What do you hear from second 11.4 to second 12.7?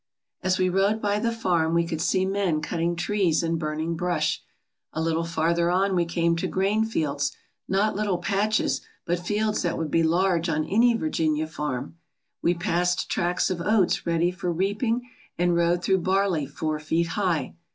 farm. We